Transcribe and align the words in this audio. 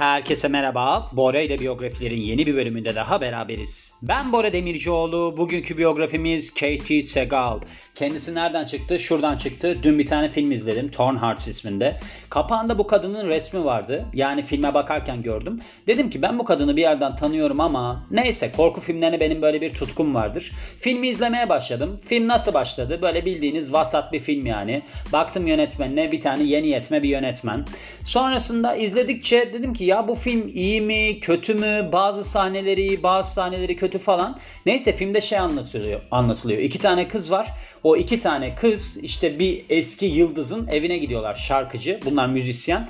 Herkese 0.00 0.48
merhaba. 0.48 1.10
Bora 1.12 1.40
ile 1.40 1.58
biyografilerin 1.58 2.20
yeni 2.20 2.46
bir 2.46 2.54
bölümünde 2.54 2.94
daha 2.94 3.20
beraberiz. 3.20 3.94
Ben 4.02 4.32
Bora 4.32 4.52
Demircioğlu. 4.52 5.34
Bugünkü 5.36 5.78
biyografimiz 5.78 6.54
Katie 6.54 7.02
Segal. 7.02 7.60
Kendisi 7.94 8.34
nereden 8.34 8.64
çıktı? 8.64 8.98
Şuradan 8.98 9.36
çıktı. 9.36 9.78
Dün 9.82 9.98
bir 9.98 10.06
tane 10.06 10.28
film 10.28 10.52
izledim. 10.52 10.90
Torn 10.90 11.16
Hearts 11.16 11.48
isminde. 11.48 12.00
Kapağında 12.30 12.78
bu 12.78 12.86
kadının 12.86 13.28
resmi 13.28 13.64
vardı. 13.64 14.06
Yani 14.14 14.42
filme 14.42 14.74
bakarken 14.74 15.22
gördüm. 15.22 15.60
Dedim 15.86 16.10
ki 16.10 16.22
ben 16.22 16.38
bu 16.38 16.44
kadını 16.44 16.76
bir 16.76 16.82
yerden 16.82 17.16
tanıyorum 17.16 17.60
ama 17.60 18.06
neyse 18.10 18.52
korku 18.56 18.80
filmlerine 18.80 19.20
benim 19.20 19.42
böyle 19.42 19.60
bir 19.60 19.74
tutkum 19.74 20.14
vardır. 20.14 20.52
Filmi 20.78 21.08
izlemeye 21.08 21.48
başladım. 21.48 22.00
Film 22.04 22.28
nasıl 22.28 22.54
başladı? 22.54 22.98
Böyle 23.02 23.24
bildiğiniz 23.24 23.72
vasat 23.72 24.12
bir 24.12 24.20
film 24.20 24.46
yani. 24.46 24.82
Baktım 25.12 25.46
yönetmenine 25.46 26.12
bir 26.12 26.20
tane 26.20 26.42
yeni 26.42 26.68
yetme 26.68 27.02
bir 27.02 27.08
yönetmen. 27.08 27.64
Sonrasında 28.04 28.76
izledikçe 28.76 29.52
dedim 29.52 29.74
ki 29.74 29.89
ya 29.90 30.08
bu 30.08 30.14
film 30.14 30.48
iyi 30.48 30.80
mi, 30.80 31.20
kötü 31.20 31.54
mü? 31.54 31.88
Bazı 31.92 32.24
sahneleri 32.24 32.86
iyi, 32.86 33.02
bazı 33.02 33.32
sahneleri 33.32 33.76
kötü 33.76 33.98
falan. 33.98 34.38
Neyse 34.66 34.92
filmde 34.92 35.20
şey 35.20 35.38
anlatılıyor. 35.38 36.00
anlatılıyor. 36.10 36.60
İki 36.60 36.78
tane 36.78 37.08
kız 37.08 37.30
var. 37.30 37.52
O 37.84 37.96
iki 37.96 38.18
tane 38.18 38.54
kız 38.54 38.96
işte 39.02 39.38
bir 39.38 39.64
eski 39.68 40.06
yıldızın 40.06 40.66
evine 40.66 40.98
gidiyorlar 40.98 41.34
şarkıcı. 41.34 42.00
Bunlar 42.04 42.26
müzisyen 42.26 42.88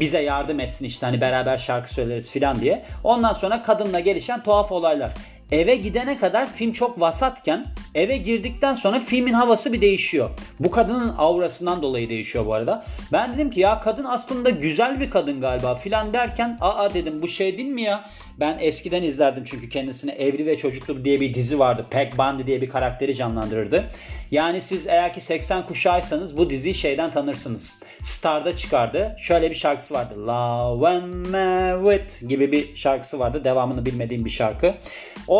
bize 0.00 0.22
yardım 0.22 0.60
etsin 0.60 0.84
işte 0.84 1.06
hani 1.06 1.20
beraber 1.20 1.58
şarkı 1.58 1.94
söyleriz 1.94 2.30
filan 2.30 2.60
diye. 2.60 2.84
Ondan 3.04 3.32
sonra 3.32 3.62
kadınla 3.62 4.00
gelişen 4.00 4.42
tuhaf 4.42 4.72
olaylar. 4.72 5.10
Eve 5.52 5.76
gidene 5.76 6.18
kadar 6.18 6.52
film 6.52 6.72
çok 6.72 7.00
vasatken 7.00 7.66
eve 7.94 8.16
girdikten 8.16 8.74
sonra 8.74 9.00
filmin 9.00 9.32
havası 9.32 9.72
bir 9.72 9.80
değişiyor. 9.80 10.30
Bu 10.60 10.70
kadının 10.70 11.14
aurasından 11.18 11.82
dolayı 11.82 12.10
değişiyor 12.10 12.46
bu 12.46 12.54
arada. 12.54 12.84
Ben 13.12 13.34
dedim 13.34 13.50
ki 13.50 13.60
ya 13.60 13.80
kadın 13.80 14.04
aslında 14.04 14.50
güzel 14.50 15.00
bir 15.00 15.10
kadın 15.10 15.40
galiba 15.40 15.74
filan 15.74 16.12
derken 16.12 16.58
aa 16.60 16.94
dedim 16.94 17.22
bu 17.22 17.28
şey 17.28 17.58
değil 17.58 17.68
mi 17.68 17.82
ya? 17.82 18.04
Ben 18.40 18.58
eskiden 18.60 19.02
izlerdim 19.02 19.44
çünkü 19.44 19.68
kendisine 19.68 20.12
Evli 20.12 20.46
ve 20.46 20.56
Çocuklu 20.56 21.04
diye 21.04 21.20
bir 21.20 21.34
dizi 21.34 21.58
vardı. 21.58 21.86
Peg 21.90 22.12
Bundy 22.18 22.46
diye 22.46 22.60
bir 22.60 22.68
karakteri 22.68 23.14
canlandırırdı. 23.14 23.84
Yani 24.30 24.60
siz 24.60 24.86
eğer 24.86 25.14
ki 25.14 25.20
80 25.20 25.66
kuşağıysanız 25.66 26.36
bu 26.36 26.50
diziyi 26.50 26.74
şeyden 26.74 27.10
tanırsınız. 27.10 27.82
Star'da 28.02 28.56
çıkardı. 28.56 29.16
Şöyle 29.18 29.50
bir 29.50 29.54
şarkısı 29.54 29.94
vardı. 29.94 30.14
Love 30.26 30.88
and 30.88 31.26
Merit 31.26 32.20
gibi 32.28 32.52
bir 32.52 32.76
şarkısı 32.76 33.18
vardı. 33.18 33.44
Devamını 33.44 33.86
bilmediğim 33.86 34.24
bir 34.24 34.30
şarkı. 34.30 34.74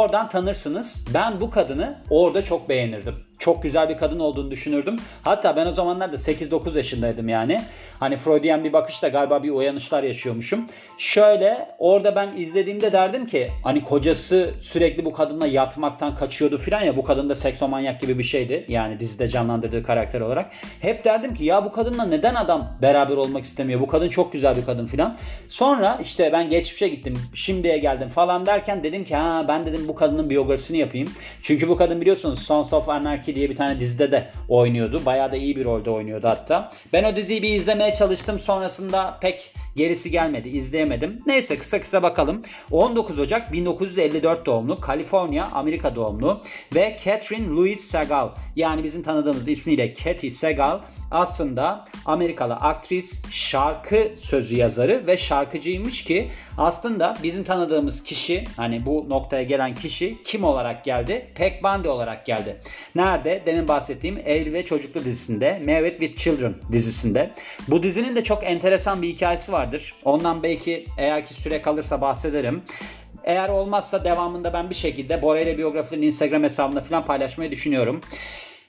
Oradan 0.02 0.28
tanırsınız. 0.28 1.06
Ben 1.14 1.40
bu 1.40 1.50
kadını 1.50 1.98
orada 2.10 2.44
çok 2.44 2.68
beğenirdim 2.68 3.14
çok 3.42 3.62
güzel 3.62 3.88
bir 3.88 3.96
kadın 3.96 4.18
olduğunu 4.18 4.50
düşünürdüm. 4.50 4.96
Hatta 5.22 5.56
ben 5.56 5.66
o 5.66 5.72
zamanlarda 5.72 6.16
8-9 6.16 6.76
yaşındaydım 6.76 7.28
yani. 7.28 7.62
Hani 8.00 8.16
Freudian 8.16 8.64
bir 8.64 8.72
bakışla 8.72 9.08
galiba 9.08 9.42
bir 9.42 9.50
uyanışlar 9.50 10.02
yaşıyormuşum. 10.02 10.66
Şöyle 10.98 11.68
orada 11.78 12.16
ben 12.16 12.36
izlediğimde 12.36 12.92
derdim 12.92 13.26
ki 13.26 13.50
hani 13.64 13.84
kocası 13.84 14.50
sürekli 14.60 15.04
bu 15.04 15.12
kadınla 15.12 15.46
yatmaktan 15.46 16.14
kaçıyordu 16.14 16.58
filan 16.58 16.82
ya 16.82 16.96
bu 16.96 17.04
kadın 17.04 17.28
da 17.28 17.34
seksomanyak 17.34 18.00
gibi 18.00 18.18
bir 18.18 18.22
şeydi. 18.22 18.64
Yani 18.68 19.00
dizide 19.00 19.28
canlandırdığı 19.28 19.82
karakter 19.82 20.20
olarak. 20.20 20.50
Hep 20.80 21.04
derdim 21.04 21.34
ki 21.34 21.44
ya 21.44 21.64
bu 21.64 21.72
kadınla 21.72 22.04
neden 22.04 22.34
adam 22.34 22.78
beraber 22.82 23.16
olmak 23.16 23.44
istemiyor? 23.44 23.80
Bu 23.80 23.86
kadın 23.86 24.08
çok 24.08 24.32
güzel 24.32 24.56
bir 24.56 24.64
kadın 24.64 24.86
filan. 24.86 25.16
Sonra 25.48 25.98
işte 26.02 26.30
ben 26.32 26.50
geçmişe 26.50 26.88
gittim 26.88 27.18
şimdiye 27.34 27.78
geldim 27.78 28.08
falan 28.08 28.46
derken 28.46 28.84
dedim 28.84 29.04
ki 29.04 29.16
ha 29.16 29.44
ben 29.48 29.66
dedim 29.66 29.88
bu 29.88 29.94
kadının 29.94 30.30
biyografisini 30.30 30.78
yapayım. 30.78 31.08
Çünkü 31.42 31.68
bu 31.68 31.76
kadın 31.76 32.00
biliyorsunuz 32.00 32.38
Sons 32.38 32.72
of 32.72 32.88
Anarchy 32.88 33.31
diye 33.34 33.50
bir 33.50 33.56
tane 33.56 33.80
dizide 33.80 34.12
de 34.12 34.30
oynuyordu. 34.48 35.02
Bayağı 35.06 35.32
da 35.32 35.36
iyi 35.36 35.56
bir 35.56 35.64
rolde 35.64 35.90
oynuyordu 35.90 36.28
hatta. 36.28 36.70
Ben 36.92 37.04
o 37.04 37.16
diziyi 37.16 37.42
bir 37.42 37.54
izlemeye 37.54 37.94
çalıştım. 37.94 38.40
Sonrasında 38.40 39.18
pek 39.20 39.54
gerisi 39.76 40.10
gelmedi. 40.10 40.48
izleyemedim. 40.48 41.18
Neyse 41.26 41.58
kısa 41.58 41.80
kısa 41.80 42.02
bakalım. 42.02 42.42
19 42.70 43.18
Ocak 43.18 43.52
1954 43.52 44.46
doğumlu. 44.46 44.80
Kaliforniya, 44.80 45.48
Amerika 45.52 45.94
doğumlu. 45.94 46.42
Ve 46.74 46.96
Catherine 47.04 47.48
Louise 47.48 47.82
Segal. 47.82 48.28
Yani 48.56 48.84
bizim 48.84 49.02
tanıdığımız 49.02 49.48
ismiyle 49.48 49.92
Katie 49.92 50.30
Segal 50.30 50.78
aslında 51.12 51.84
Amerikalı 52.06 52.54
aktris, 52.54 53.22
şarkı 53.30 54.12
sözü 54.16 54.56
yazarı 54.56 55.06
ve 55.06 55.16
şarkıcıymış 55.16 56.04
ki 56.04 56.30
aslında 56.58 57.16
bizim 57.22 57.44
tanıdığımız 57.44 58.02
kişi 58.02 58.44
hani 58.56 58.86
bu 58.86 59.06
noktaya 59.08 59.42
gelen 59.42 59.74
kişi 59.74 60.22
kim 60.22 60.44
olarak 60.44 60.84
geldi? 60.84 61.26
Pek 61.34 61.64
Bundy 61.64 61.88
olarak 61.88 62.26
geldi. 62.26 62.60
Nerede? 62.94 63.11
Demin 63.46 63.68
bahsettiğim 63.68 64.18
Evli 64.24 64.52
ve 64.52 64.64
Çocuklu 64.64 65.04
dizisinde 65.04 65.62
Married 65.66 65.98
with 65.98 66.18
Children 66.18 66.54
dizisinde. 66.72 67.30
Bu 67.68 67.82
dizinin 67.82 68.16
de 68.16 68.24
çok 68.24 68.44
enteresan 68.44 69.02
bir 69.02 69.08
hikayesi 69.08 69.52
vardır. 69.52 69.94
Ondan 70.04 70.42
belki 70.42 70.86
eğer 70.98 71.26
ki 71.26 71.34
süre 71.34 71.62
kalırsa 71.62 72.00
bahsederim. 72.00 72.62
Eğer 73.24 73.48
olmazsa 73.48 74.04
devamında 74.04 74.52
ben 74.52 74.70
bir 74.70 74.74
şekilde 74.74 75.22
Bora 75.22 75.40
ile 75.40 75.58
biyografilerin 75.58 76.02
Instagram 76.02 76.42
hesabında 76.42 76.80
falan 76.80 77.04
paylaşmayı 77.04 77.50
düşünüyorum. 77.50 78.00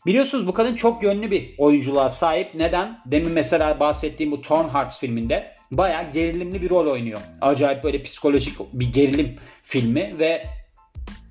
Biliyorsunuz 0.05 0.47
bu 0.47 0.53
kadın 0.53 0.75
çok 0.75 1.03
yönlü 1.03 1.31
bir 1.31 1.55
oyunculuğa 1.57 2.09
sahip. 2.09 2.55
Neden? 2.55 2.99
Demin 3.05 3.31
mesela 3.31 3.79
bahsettiğim 3.79 4.31
bu 4.31 4.41
Torn 4.41 4.69
Hearts 4.69 4.99
filminde 4.99 5.53
bayağı 5.71 6.11
gerilimli 6.11 6.61
bir 6.61 6.69
rol 6.69 6.91
oynuyor. 6.91 7.19
Acayip 7.41 7.83
böyle 7.83 8.01
psikolojik 8.01 8.53
bir 8.73 8.93
gerilim 8.93 9.35
filmi 9.61 10.19
ve 10.19 10.45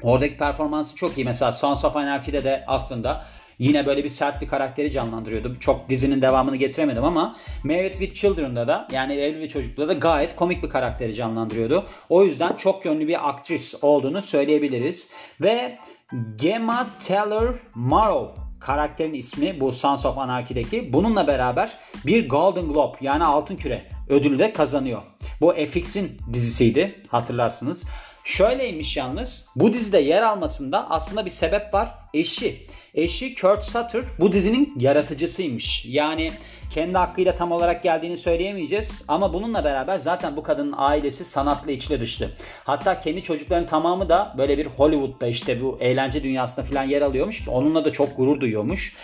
oradaki 0.03 0.37
performansı 0.37 0.97
çok 0.97 1.19
iyi. 1.19 1.25
Mesela 1.25 1.53
Sons 1.53 1.85
of 1.85 1.97
Anarchy'de 1.97 2.45
de 2.45 2.65
aslında 2.67 3.25
Yine 3.59 3.87
böyle 3.87 4.05
bir 4.05 4.09
sert 4.09 4.43
bir 4.43 4.49
karakteri 4.49 4.91
canlandırıyordu. 4.91 5.57
Çok 5.61 5.89
dizinin 5.89 6.23
devamını 6.23 6.57
getiremedim 6.57 7.05
ama 7.05 7.37
Married 7.65 7.93
with 7.93 8.15
Children'da 8.15 8.69
da 8.69 8.89
yani 8.93 9.15
evli 9.15 9.41
ve 9.41 9.49
çocukluğunda 9.49 9.89
da 9.89 9.93
gayet 9.93 10.37
komik 10.37 10.63
bir 10.63 10.69
karakteri 10.69 11.15
canlandırıyordu. 11.15 11.87
O 12.09 12.25
yüzden 12.25 12.57
çok 12.57 12.85
yönlü 12.85 13.09
bir 13.09 13.29
aktris 13.29 13.75
olduğunu 13.83 14.23
söyleyebiliriz. 14.23 15.09
Ve 15.41 15.79
Gemma 16.37 16.87
Taylor 17.09 17.55
Morrow 17.75 18.43
karakterin 18.61 19.15
ismi 19.15 19.61
bu 19.61 19.73
Sons 19.73 20.07
of 20.07 20.19
Anarchy'deki. 20.19 20.93
Bununla 20.93 21.27
beraber 21.27 21.79
bir 22.07 22.29
Golden 22.29 22.69
Globe 22.69 22.97
yani 23.01 23.25
Altın 23.25 23.57
Küre 23.57 23.83
ödülü 24.09 24.39
de 24.39 24.53
kazanıyor. 24.53 25.03
Bu 25.41 25.53
FX'in 25.53 26.19
dizisiydi 26.33 27.01
hatırlarsınız. 27.09 27.87
Şöyleymiş 28.25 28.97
yalnız 28.97 29.47
bu 29.57 29.73
dizide 29.73 29.99
yer 29.99 30.23
almasında 30.23 30.91
aslında 30.91 31.25
bir 31.25 31.31
sebep 31.31 31.75
var. 31.75 31.95
Eşi. 32.15 32.67
Eşi 32.95 33.35
Kurt 33.35 33.65
Sutter 33.65 34.05
bu 34.21 34.33
dizinin 34.33 34.75
yaratıcısıymış. 34.81 35.85
Yani 35.89 36.33
kendi 36.73 36.99
hakkıyla 36.99 37.35
tam 37.35 37.53
olarak 37.53 37.83
geldiğini 37.83 38.17
söyleyemeyeceğiz. 38.17 39.05
Ama 39.09 39.33
bununla 39.33 39.65
beraber 39.65 39.99
zaten 39.99 40.37
bu 40.37 40.43
kadının 40.43 40.75
ailesi 40.77 41.25
sanatla 41.25 41.73
içli 41.73 42.01
dışlı. 42.01 42.31
Hatta 42.65 43.01
kendi 43.01 43.23
çocukların 43.23 43.67
tamamı 43.67 44.09
da 44.09 44.35
böyle 44.39 44.59
bir 44.59 44.67
Hollywood'da 44.67 45.27
işte 45.27 45.63
bu 45.63 45.79
eğlence 45.81 46.23
dünyasında 46.23 46.65
falan 46.65 46.83
yer 46.83 47.03
alıyormuş. 47.03 47.49
Onunla 47.49 47.85
da 47.85 47.93
çok 47.93 48.17
gurur 48.17 48.41
duyuyormuş. 48.41 48.97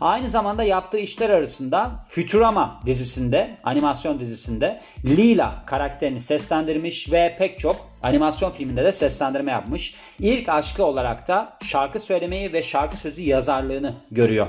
Aynı 0.00 0.30
zamanda 0.30 0.62
yaptığı 0.62 0.98
işler 0.98 1.30
arasında 1.30 1.90
Futurama 2.08 2.82
dizisinde, 2.86 3.58
animasyon 3.64 4.20
dizisinde 4.20 4.80
Lila 5.04 5.62
karakterini 5.66 6.20
seslendirmiş 6.20 7.12
ve 7.12 7.36
pek 7.38 7.58
çok 7.58 7.76
animasyon 8.02 8.50
filminde 8.50 8.84
de 8.84 8.92
seslendirme 8.92 9.52
yapmış. 9.52 9.94
İlk 10.18 10.48
aşkı 10.48 10.84
olarak 10.84 11.28
da 11.28 11.56
şarkı 11.62 12.00
söylemeyi 12.00 12.52
ve 12.52 12.62
şarkı 12.62 12.96
sözü 12.96 13.22
yazarlığını 13.22 13.94
görüyor. 14.10 14.46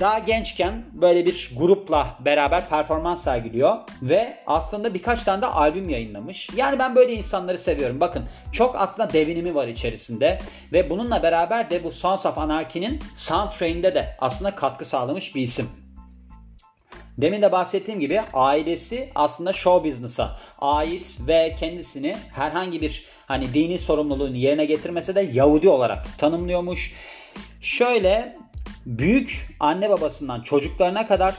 Daha 0.00 0.18
gençken 0.18 0.84
böyle 0.92 1.26
bir 1.26 1.52
grupla 1.56 2.16
beraber 2.24 2.68
performans 2.68 3.24
sergiliyor 3.24 3.78
ve 4.02 4.36
aslında 4.46 4.94
birkaç 4.94 5.24
tane 5.24 5.42
de 5.42 5.46
albüm 5.46 5.88
yayınlamış. 5.88 6.48
Yani 6.56 6.78
ben 6.78 6.96
böyle 6.96 7.12
insanları 7.12 7.58
seviyorum. 7.58 8.00
Bakın 8.00 8.24
çok 8.52 8.76
aslında 8.76 9.12
devinimi 9.12 9.54
var 9.54 9.68
içerisinde 9.68 10.38
ve 10.72 10.90
bununla 10.90 11.22
beraber 11.22 11.70
de 11.70 11.84
bu 11.84 11.92
Sons 11.92 12.26
of 12.26 12.38
Anarchy'nin 12.38 13.00
soundtrack'inde 13.14 13.94
de 13.94 14.16
aslında 14.18 14.54
katkı 14.54 14.84
sağlamış 14.84 15.34
bir 15.34 15.42
isim. 15.42 15.68
Demin 17.18 17.42
de 17.42 17.52
bahsettiğim 17.52 18.00
gibi 18.00 18.20
ailesi 18.32 19.10
aslında 19.14 19.52
show 19.52 19.88
business'a 19.88 20.36
ait 20.58 21.18
ve 21.28 21.54
kendisini 21.58 22.16
herhangi 22.32 22.80
bir 22.80 23.04
hani 23.26 23.54
dini 23.54 23.78
sorumluluğunu 23.78 24.36
yerine 24.36 24.64
getirmese 24.64 25.14
de 25.14 25.20
Yahudi 25.32 25.68
olarak 25.68 26.18
tanımlıyormuş. 26.18 26.92
Şöyle 27.60 28.36
büyük 28.86 29.56
anne 29.60 29.90
babasından 29.90 30.40
çocuklarına 30.40 31.06
kadar 31.06 31.34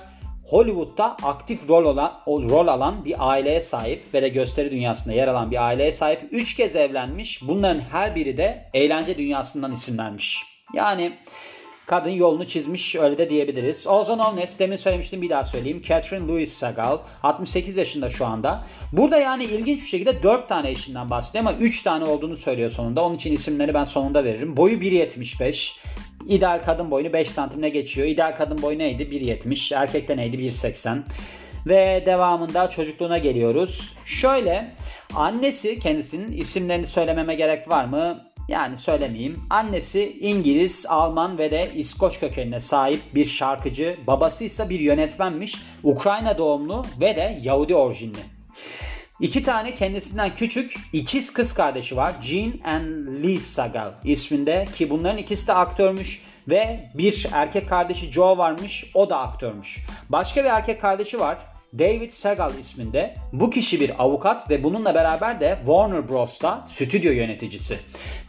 Hollywood'da 0.51 1.17
aktif 1.23 1.69
rol 1.69 1.85
olan 1.85 2.21
rol 2.27 2.67
alan 2.67 3.05
bir 3.05 3.15
aileye 3.29 3.61
sahip 3.61 4.13
ve 4.13 4.21
de 4.21 4.29
gösteri 4.29 4.71
dünyasında 4.71 5.13
yer 5.13 5.27
alan 5.27 5.51
bir 5.51 5.65
aileye 5.67 5.91
sahip. 5.91 6.21
Üç 6.31 6.55
kez 6.55 6.75
evlenmiş. 6.75 7.47
Bunların 7.47 7.81
her 7.91 8.15
biri 8.15 8.37
de 8.37 8.69
eğlence 8.73 9.17
dünyasından 9.17 9.71
isim 9.71 9.97
vermiş. 9.97 10.43
Yani 10.73 11.17
kadın 11.85 12.09
yolunu 12.09 12.47
çizmiş 12.47 12.95
öyle 12.95 13.17
de 13.17 13.29
diyebiliriz. 13.29 13.87
Ozan 13.87 14.19
Olnes 14.19 14.59
demin 14.59 14.75
söylemiştim 14.75 15.21
bir 15.21 15.29
daha 15.29 15.45
söyleyeyim. 15.45 15.81
Catherine 15.87 16.27
Louise 16.27 16.55
Segal 16.55 16.97
68 17.23 17.77
yaşında 17.77 18.09
şu 18.09 18.25
anda. 18.25 18.65
Burada 18.91 19.17
yani 19.17 19.43
ilginç 19.43 19.81
bir 19.81 19.87
şekilde 19.87 20.23
4 20.23 20.49
tane 20.49 20.69
eşinden 20.69 21.09
bahsediyor 21.09 21.45
ama 21.45 21.53
3 21.53 21.81
tane 21.81 22.05
olduğunu 22.05 22.35
söylüyor 22.35 22.69
sonunda. 22.69 23.03
Onun 23.03 23.15
için 23.15 23.33
isimleri 23.33 23.73
ben 23.73 23.83
sonunda 23.83 24.23
veririm. 24.23 24.57
Boyu 24.57 24.77
1.75. 24.77 25.77
İdeal 26.27 26.59
kadın 26.59 26.91
boyunu 26.91 27.13
5 27.13 27.31
santimle 27.31 27.69
geçiyor. 27.69 28.07
İdeal 28.07 28.35
kadın 28.35 28.61
boyu 28.61 28.77
neydi? 28.77 29.03
1.70. 29.03 29.75
Erkekte 29.75 30.17
neydi? 30.17 30.37
1.80. 30.37 30.97
Ve 31.67 32.03
devamında 32.05 32.69
çocukluğuna 32.69 33.17
geliyoruz. 33.17 33.95
Şöyle 34.05 34.75
annesi 35.13 35.79
kendisinin 35.79 36.31
isimlerini 36.31 36.85
söylememe 36.85 37.35
gerek 37.35 37.69
var 37.69 37.85
mı? 37.85 38.31
Yani 38.47 38.77
söylemeyeyim. 38.77 39.39
Annesi 39.49 40.17
İngiliz, 40.19 40.85
Alman 40.89 41.37
ve 41.37 41.51
de 41.51 41.71
İskoç 41.75 42.19
kökenine 42.19 42.59
sahip 42.59 43.01
bir 43.15 43.25
şarkıcı. 43.25 43.97
Babası 44.07 44.43
ise 44.43 44.69
bir 44.69 44.79
yönetmenmiş. 44.79 45.55
Ukrayna 45.83 46.37
doğumlu 46.37 46.85
ve 47.01 47.15
de 47.15 47.39
Yahudi 47.41 47.75
orijinli. 47.75 48.19
İki 49.21 49.41
tane 49.41 49.73
kendisinden 49.73 50.35
küçük 50.35 50.75
ikiz 50.93 51.33
kız 51.33 51.53
kardeşi 51.53 51.95
var. 51.95 52.15
Jean 52.21 52.53
and 52.65 53.23
Lee 53.23 53.39
Sagal 53.39 53.91
isminde 54.03 54.67
ki 54.75 54.89
bunların 54.89 55.17
ikisi 55.17 55.47
de 55.47 55.53
aktörmüş 55.53 56.21
ve 56.49 56.89
bir 56.93 57.27
erkek 57.31 57.69
kardeşi 57.69 58.11
Joe 58.11 58.37
varmış 58.37 58.91
o 58.93 59.09
da 59.09 59.19
aktörmüş. 59.19 59.79
Başka 60.09 60.43
bir 60.43 60.49
erkek 60.49 60.81
kardeşi 60.81 61.19
var 61.19 61.37
David 61.79 62.09
Segal 62.09 62.57
isminde. 62.59 63.15
Bu 63.33 63.49
kişi 63.49 63.79
bir 63.79 64.03
avukat 64.03 64.49
ve 64.49 64.63
bununla 64.63 64.95
beraber 64.95 65.39
de 65.39 65.55
Warner 65.65 66.09
Bros'ta 66.09 66.65
stüdyo 66.67 67.11
yöneticisi. 67.11 67.77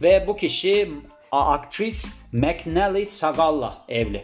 Ve 0.03 0.27
bu 0.27 0.37
kişi 0.37 0.91
aktris 1.31 2.13
McNally 2.31 3.05
Sagal'la 3.05 3.85
evli. 3.89 4.23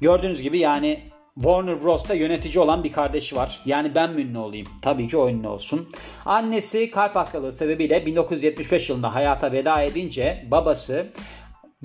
Gördüğünüz 0.00 0.42
gibi 0.42 0.58
yani 0.58 1.11
Warner 1.34 1.82
Bros'ta 1.82 2.14
yönetici 2.14 2.60
olan 2.60 2.84
bir 2.84 2.92
kardeşi 2.92 3.36
var. 3.36 3.60
Yani 3.66 3.94
ben 3.94 4.12
mi 4.12 4.22
ünlü 4.22 4.38
olayım? 4.38 4.66
Tabii 4.82 5.08
ki 5.08 5.16
o 5.16 5.28
ünlü 5.28 5.48
olsun. 5.48 5.88
Annesi 6.26 6.90
kalp 6.90 7.16
hastalığı 7.16 7.52
sebebiyle 7.52 8.06
1975 8.06 8.90
yılında 8.90 9.14
hayata 9.14 9.52
veda 9.52 9.82
edince 9.82 10.46
babası 10.50 11.06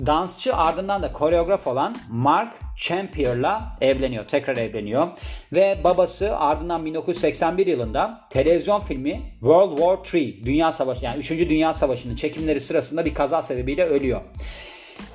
dansçı 0.06 0.56
ardından 0.56 1.02
da 1.02 1.12
koreograf 1.12 1.66
olan 1.66 1.96
Mark 2.10 2.54
Champier'la 2.76 3.76
evleniyor. 3.80 4.24
Tekrar 4.24 4.56
evleniyor. 4.56 5.08
Ve 5.54 5.80
babası 5.84 6.36
ardından 6.36 6.84
1981 6.84 7.66
yılında 7.66 8.20
televizyon 8.30 8.80
filmi 8.80 9.20
World 9.40 9.76
War 9.76 10.20
III 10.20 10.44
Dünya 10.44 10.72
Savaşı 10.72 11.04
yani 11.04 11.18
3. 11.18 11.30
Dünya 11.30 11.74
Savaşı'nın 11.74 12.14
çekimleri 12.14 12.60
sırasında 12.60 13.04
bir 13.04 13.14
kaza 13.14 13.42
sebebiyle 13.42 13.84
ölüyor. 13.84 14.20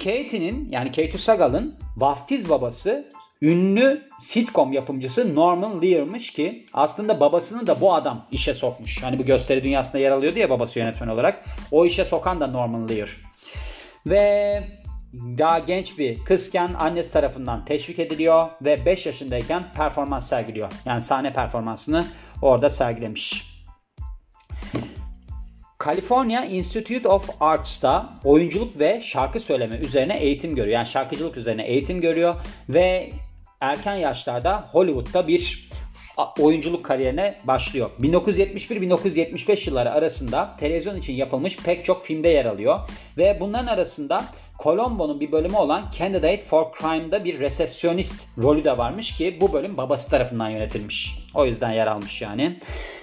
Katie'nin 0.04 0.70
yani 0.72 0.88
Katie 0.88 1.18
Sagal'ın 1.18 1.76
vaftiz 1.98 2.50
babası 2.50 3.10
ünlü 3.44 4.02
sitcom 4.20 4.72
yapımcısı 4.72 5.36
Norman 5.36 5.82
Lear'mış 5.82 6.32
ki 6.32 6.66
aslında 6.74 7.20
babasını 7.20 7.68
da 7.68 7.82
bu 7.82 7.94
adam 7.94 8.28
işe 8.32 8.54
sokmuş. 8.54 9.04
Hani 9.04 9.20
bu 9.20 9.26
gösteri 9.26 9.64
dünyasında 9.64 9.98
yer 9.98 10.12
alıyordu 10.12 10.40
ya 10.40 10.50
babası 10.50 10.80
yönetmen 10.80 11.08
olarak. 11.08 11.46
O 11.72 11.86
işe 11.86 12.06
sokan 12.06 12.40
da 12.40 12.48
Norman 12.48 12.90
Lear. 12.90 13.18
Ve 14.06 14.64
daha 15.14 15.60
genç 15.60 15.98
bir 15.98 16.24
kızken 16.26 16.74
annesi 16.74 17.14
tarafından 17.14 17.66
teşvik 17.66 18.00
ediliyor 18.00 18.50
ve 18.62 18.86
5 18.86 19.06
yaşındayken 19.06 19.64
performans 19.76 20.30
sergiliyor. 20.30 20.72
Yani 20.86 21.02
sahne 21.02 21.34
performansını 21.34 22.06
orada 22.42 22.70
sergilemiş. 22.70 23.54
California 25.86 26.46
Institute 26.46 27.08
of 27.08 27.30
Arts'ta 27.40 28.10
oyunculuk 28.24 28.80
ve 28.80 29.02
şarkı 29.02 29.40
söyleme 29.40 29.76
üzerine 29.76 30.18
eğitim 30.18 30.56
görüyor. 30.56 30.76
Yani 30.76 30.88
şarkıcılık 30.88 31.38
üzerine 31.38 31.64
eğitim 31.64 32.02
görüyor 32.02 32.36
ve 32.70 33.10
erken 33.64 33.96
yaşlarda 33.96 34.66
Hollywood'da 34.72 35.28
bir 35.28 35.70
oyunculuk 36.40 36.86
kariyerine 36.86 37.36
başlıyor. 37.44 37.90
1971-1975 38.02 39.70
yılları 39.70 39.92
arasında 39.92 40.56
televizyon 40.60 40.98
için 40.98 41.14
yapılmış 41.14 41.58
pek 41.58 41.86
çok 41.86 42.06
filmde 42.06 42.30
yer 42.30 42.46
alıyor 42.46 42.80
ve 43.18 43.38
bunların 43.42 43.68
arasında 43.68 44.26
Colombo'nun 44.64 45.20
bir 45.20 45.32
bölümü 45.32 45.56
olan 45.56 45.86
Candidate 45.98 46.40
for 46.40 46.66
Crime'da 46.82 47.24
bir 47.24 47.40
resepsiyonist 47.40 48.28
rolü 48.38 48.64
de 48.64 48.78
varmış 48.78 49.16
ki 49.16 49.38
bu 49.42 49.54
bölüm 49.54 49.78
babası 49.78 50.10
tarafından 50.10 50.50
yönetilmiş. 50.50 51.18
O 51.34 51.46
yüzden 51.46 51.72
yer 51.72 51.88
almış 51.88 52.22
yani. 52.22 52.60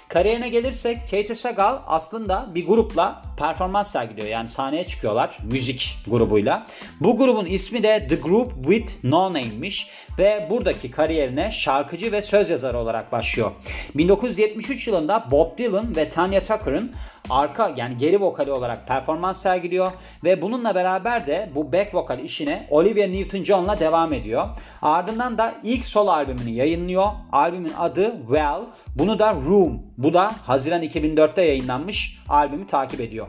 Kariyerine 0.08 0.48
gelirsek 0.48 0.98
Katie 1.00 1.34
Sagal 1.34 1.78
aslında 1.86 2.54
bir 2.54 2.66
grupla 2.66 3.22
performans 3.40 3.90
sergiliyor. 3.90 4.28
Yani 4.28 4.48
sahneye 4.48 4.86
çıkıyorlar 4.86 5.38
müzik 5.42 5.98
grubuyla. 6.06 6.66
Bu 7.00 7.16
grubun 7.16 7.46
ismi 7.46 7.82
de 7.82 8.06
The 8.08 8.14
Group 8.14 8.52
With 8.62 9.04
No 9.04 9.28
Name'miş 9.28 9.88
ve 10.18 10.46
buradaki 10.50 10.90
kariyerine 10.90 11.50
şarkıcı 11.50 12.12
ve 12.12 12.22
söz 12.22 12.50
yazarı 12.50 12.78
olarak 12.78 13.12
başlıyor. 13.12 13.50
1973 13.94 14.86
yılında 14.86 15.24
Bob 15.30 15.58
Dylan 15.58 15.96
ve 15.96 16.10
Tanya 16.10 16.42
Tucker'ın 16.42 16.92
arka 17.30 17.74
yani 17.76 17.96
geri 17.96 18.20
vokali 18.20 18.52
olarak 18.52 18.88
performans 18.88 19.42
sergiliyor 19.42 19.92
ve 20.24 20.42
bununla 20.42 20.74
beraber 20.74 21.26
de 21.26 21.50
bu 21.54 21.72
back 21.72 21.94
vokal 21.94 22.18
işine 22.18 22.66
Olivia 22.70 23.06
Newton-John'la 23.06 23.80
devam 23.80 24.12
ediyor. 24.12 24.48
Ardından 24.82 25.38
da 25.38 25.54
ilk 25.62 25.84
solo 25.84 26.10
albümünü 26.10 26.50
yayınlıyor. 26.50 27.06
Albümün 27.32 27.72
adı 27.78 28.16
Well. 28.26 28.60
Bunu 28.96 29.18
da 29.18 29.32
Room. 29.32 29.82
Bu 29.98 30.14
da 30.14 30.32
Haziran 30.46 30.82
2004'te 30.82 31.42
yayınlanmış 31.42 32.18
albümü 32.28 32.66
takip 32.66 33.00
ediyor. 33.00 33.26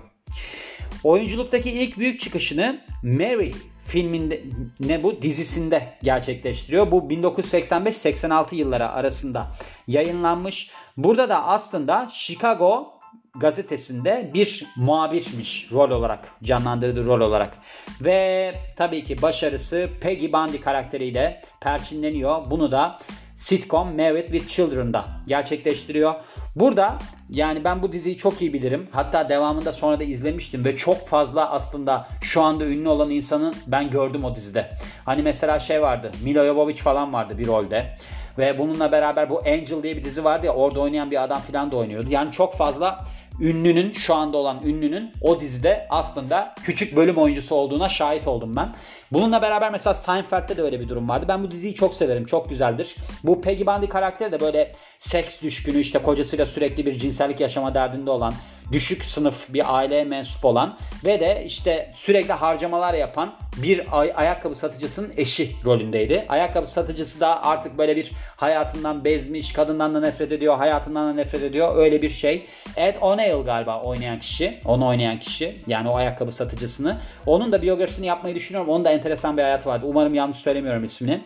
Oyunculuktaki 1.04 1.72
ilk 1.72 1.98
büyük 1.98 2.20
çıkışını 2.20 2.82
Mary 3.04 3.52
filminde 3.86 4.42
ne 4.80 5.04
bu 5.04 5.22
dizisinde 5.22 5.98
gerçekleştiriyor. 6.04 6.92
Bu 6.92 6.98
1985-86 6.98 8.56
yılları 8.56 8.90
arasında 8.90 9.48
yayınlanmış. 9.88 10.72
Burada 10.98 11.30
da 11.30 11.48
aslında 11.48 12.10
Chicago 12.14 13.02
gazetesinde 13.36 14.32
bir 14.34 14.66
muhabirmiş 14.76 15.72
rol 15.72 15.92
olarak 15.92 16.28
canlandırdığı 16.44 17.06
rol 17.06 17.22
olarak 17.22 17.58
ve 18.02 18.54
tabii 18.78 19.04
ki 19.04 19.22
başarısı 19.22 19.90
Peggy 20.02 20.32
Bundy 20.34 20.62
karakteriyle 20.62 21.42
perçinleniyor. 21.62 22.52
Bunu 22.52 22.72
da 22.72 23.00
sitcom 23.42 23.96
Married 23.96 24.28
with 24.28 24.48
Children'da 24.48 25.06
gerçekleştiriyor. 25.28 26.14
Burada 26.56 26.98
yani 27.30 27.64
ben 27.64 27.82
bu 27.82 27.92
diziyi 27.92 28.18
çok 28.18 28.42
iyi 28.42 28.54
bilirim. 28.54 28.88
Hatta 28.92 29.30
devamında 29.30 29.72
sonra 29.72 30.00
da 30.00 30.04
izlemiştim 30.04 30.66
ve 30.66 30.78
çok 30.78 31.08
fazla 31.08 31.52
aslında 31.52 32.08
şu 32.22 32.42
anda 32.42 32.66
ünlü 32.66 32.90
olan 32.90 33.10
insanı 33.10 33.54
ben 33.68 33.90
gördüm 33.90 34.26
o 34.26 34.36
dizide. 34.36 34.72
Hani 35.06 35.24
mesela 35.24 35.60
şey 35.60 35.82
vardı. 35.82 36.12
Mila 36.24 36.46
Jovovich 36.46 36.82
falan 36.82 37.14
vardı 37.14 37.38
bir 37.38 37.48
rolde. 37.48 37.98
Ve 38.38 38.60
bununla 38.60 38.92
beraber 38.92 39.30
bu 39.30 39.40
Angel 39.40 39.84
diye 39.84 39.98
bir 39.98 40.04
dizi 40.04 40.24
vardı 40.24 40.46
ya 40.46 40.54
orada 40.54 40.80
oynayan 40.80 41.12
bir 41.12 41.24
adam 41.24 41.42
falan 41.42 41.72
da 41.72 41.76
oynuyordu. 41.76 42.08
Yani 42.10 42.32
çok 42.32 42.56
fazla 42.56 43.06
ünlünün 43.40 43.92
şu 43.92 44.14
anda 44.14 44.38
olan 44.38 44.62
ünlünün 44.66 45.12
o 45.22 45.42
dizide 45.42 45.88
aslında 45.90 46.56
küçük 46.64 46.96
bölüm 46.96 47.18
oyuncusu 47.18 47.56
olduğuna 47.56 47.90
şahit 47.90 48.28
oldum 48.28 48.56
ben. 48.56 48.76
Bununla 49.12 49.42
beraber 49.42 49.72
mesela 49.72 49.94
Seinfeld'de 49.94 50.58
de 50.58 50.62
öyle 50.62 50.80
bir 50.80 50.90
durum 50.90 51.10
vardı. 51.10 51.26
Ben 51.28 51.44
bu 51.44 51.52
diziyi 51.52 51.76
çok 51.76 51.94
severim. 51.94 52.26
Çok 52.26 52.50
güzeldir. 52.50 52.96
Bu 53.24 53.42
Peggy 53.42 53.66
Bundy 53.66 53.88
karakteri 53.88 54.32
de 54.32 54.40
böyle 54.40 54.72
seks 55.00 55.42
düşkünü 55.42 55.80
işte 55.80 56.00
kocasıyla 56.00 56.46
sürekli 56.46 56.86
bir 56.86 56.98
cinsellik 56.98 57.40
yaşama 57.40 57.74
derdinde 57.74 58.12
olan 58.12 58.34
düşük 58.72 59.06
sınıf 59.06 59.54
bir 59.54 59.76
aileye 59.78 60.04
mensup 60.04 60.46
olan 60.46 60.78
ve 61.06 61.20
de 61.20 61.44
işte 61.46 61.92
sürekli 61.94 62.34
harcamalar 62.34 62.94
yapan 62.94 63.36
bir 63.58 64.00
ay- 64.00 64.14
ayakkabı 64.16 64.56
satıcısının 64.56 65.14
eşi 65.18 65.56
rolündeydi. 65.66 66.26
Ayakkabı 66.30 66.68
satıcısı 66.68 67.20
da 67.20 67.44
artık 67.44 67.78
böyle 67.78 67.96
bir 67.96 68.12
hayatından 68.36 69.06
bezmiş, 69.06 69.54
kadından 69.54 69.96
da 69.96 70.00
nefret 70.00 70.32
ediyor, 70.32 70.58
hayatından 70.58 71.10
da 71.10 71.14
nefret 71.14 71.44
ediyor. 71.44 71.76
Öyle 71.76 72.02
bir 72.02 72.10
şey. 72.10 72.46
Ed 72.78 72.96
O'Neill 73.02 73.46
galiba 73.46 73.82
oynayan 73.82 74.20
kişi. 74.20 74.60
Onu 74.66 74.88
oynayan 74.88 75.20
kişi. 75.20 75.62
Yani 75.68 75.90
o 75.90 75.96
ayakkabı 75.96 76.32
satıcısını. 76.32 76.98
Onun 77.26 77.52
da 77.52 77.62
biyografisini 77.62 78.06
yapmayı 78.06 78.36
düşünüyorum. 78.36 78.70
Onun 78.70 78.86
da 78.86 78.92
enteresan 78.92 79.38
bir 79.38 79.42
hayatı 79.42 79.70
vardı. 79.70 79.86
Umarım 79.90 80.14
yanlış 80.14 80.38
söylemiyorum 80.38 80.84
ismini. 80.84 81.22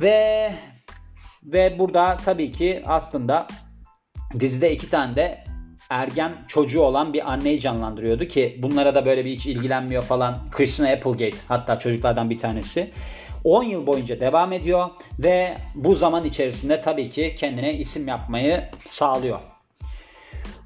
Ve 0.00 0.52
ve 1.42 1.78
burada 1.78 2.16
tabii 2.24 2.52
ki 2.52 2.82
aslında 2.86 3.46
dizide 4.40 4.72
iki 4.72 4.88
tane 4.88 5.16
de 5.16 5.44
ergen 5.90 6.32
çocuğu 6.48 6.80
olan 6.80 7.12
bir 7.12 7.32
anneyi 7.32 7.60
canlandırıyordu 7.60 8.24
ki 8.24 8.58
bunlara 8.62 8.94
da 8.94 9.06
böyle 9.06 9.24
bir 9.24 9.30
hiç 9.30 9.46
ilgilenmiyor 9.46 10.02
falan. 10.02 10.38
Christina 10.50 10.88
Applegate 10.88 11.36
hatta 11.48 11.78
çocuklardan 11.78 12.30
bir 12.30 12.38
tanesi. 12.38 12.90
10 13.44 13.62
yıl 13.62 13.86
boyunca 13.86 14.20
devam 14.20 14.52
ediyor 14.52 14.90
ve 15.18 15.56
bu 15.74 15.94
zaman 15.94 16.24
içerisinde 16.24 16.80
tabii 16.80 17.10
ki 17.10 17.34
kendine 17.38 17.74
isim 17.74 18.08
yapmayı 18.08 18.64
sağlıyor. 18.86 19.38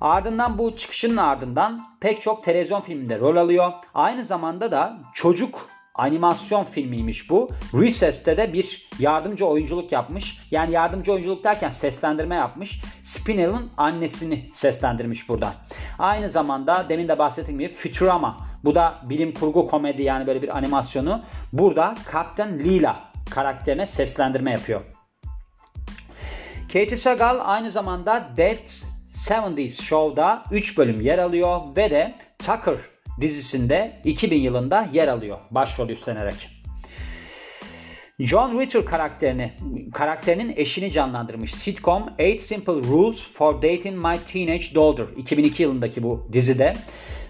Ardından 0.01 0.59
bu 0.59 0.77
çıkışının 0.77 1.17
ardından 1.17 1.87
pek 2.01 2.23
çok 2.23 2.45
televizyon 2.45 2.81
filminde 2.81 3.19
rol 3.19 3.37
alıyor. 3.37 3.73
Aynı 3.95 4.25
zamanda 4.25 4.73
da 4.73 4.99
çocuk 5.15 5.69
animasyon 5.95 6.65
filmiymiş 6.65 7.31
bu. 7.31 7.51
Recess'te 7.75 8.37
de 8.37 8.53
bir 8.53 8.89
yardımcı 8.99 9.47
oyunculuk 9.47 9.93
yapmış. 9.93 10.39
Yani 10.51 10.73
yardımcı 10.73 11.13
oyunculuk 11.13 11.45
derken 11.45 11.71
seslendirme 11.71 12.35
yapmış. 12.35 12.81
Spinell'ın 13.03 13.71
annesini 13.77 14.51
seslendirmiş 14.53 15.29
burada. 15.29 15.55
Aynı 15.99 16.31
zamanda 16.31 16.87
demin 16.89 17.09
de 17.09 17.19
bahsettiğim 17.19 17.61
gibi 17.61 17.75
Futurama. 17.75 18.47
Bu 18.65 18.75
da 18.75 19.01
bilim 19.03 19.35
kurgu 19.35 19.67
komedi 19.67 20.03
yani 20.03 20.27
böyle 20.27 20.43
bir 20.43 20.57
animasyonu. 20.57 21.23
Burada 21.53 21.95
Captain 22.13 22.59
Lila 22.59 22.97
karakterine 23.31 23.87
seslendirme 23.87 24.51
yapıyor. 24.51 24.81
Katie 26.73 26.97
Sagal 26.97 27.41
aynı 27.45 27.71
zamanda 27.71 28.29
Dead 28.37 28.67
70s 29.07 29.83
Show'da 29.83 30.43
3 30.51 30.79
bölüm 30.79 31.01
yer 31.01 31.19
alıyor 31.19 31.61
ve 31.77 31.91
de 31.91 32.15
Tucker 32.39 32.79
dizisinde 33.21 34.01
2000 34.05 34.41
yılında 34.41 34.89
yer 34.93 35.09
alıyor 35.09 35.39
başrol 35.51 35.89
üstlenerek. 35.89 36.49
John 38.19 38.61
Ritter 38.61 38.85
karakterini 38.85 39.53
karakterinin 39.95 40.55
eşini 40.57 40.93
canlandırmış. 40.93 41.55
Sitcom 41.55 42.03
Eight 42.19 42.41
Simple 42.41 42.73
Rules 42.73 43.27
for 43.33 43.55
Dating 43.55 43.97
My 43.97 44.19
Teenage 44.33 44.75
Daughter 44.75 45.07
2002 45.17 45.63
yılındaki 45.63 46.03
bu 46.03 46.29
dizide. 46.33 46.77